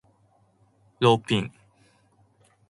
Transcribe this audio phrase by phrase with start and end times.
[0.99, 1.51] ローピン